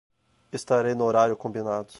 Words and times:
Estarei 0.51 0.95
no 0.95 1.03
horário 1.05 1.37
combinado 1.37 1.89